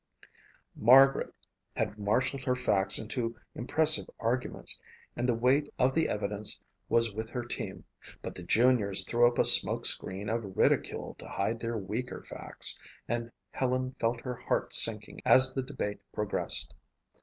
Margaret 0.75 1.31
had 1.75 1.99
marshalled 1.99 2.45
her 2.45 2.55
facts 2.55 2.97
into 2.97 3.35
impressive 3.53 4.09
arguments 4.19 4.81
and 5.15 5.29
the 5.29 5.35
weight 5.35 5.71
of 5.77 5.93
the 5.93 6.09
evidence 6.09 6.59
was 6.89 7.11
with 7.13 7.29
her 7.29 7.45
team 7.45 7.83
but 8.23 8.33
the 8.33 8.41
juniors 8.41 9.07
threw 9.07 9.27
up 9.27 9.37
a 9.37 9.45
smoke 9.45 9.85
screen 9.85 10.27
of 10.27 10.57
ridicule 10.57 11.13
to 11.19 11.27
hide 11.27 11.59
their 11.59 11.77
weaker 11.77 12.23
facts 12.23 12.79
and 13.07 13.29
Helen 13.51 13.93
felt 13.99 14.21
her 14.21 14.33
heart 14.33 14.73
sinking 14.73 15.21
as 15.23 15.53
the 15.53 15.61
debate 15.61 15.99
progressed. 16.11 16.73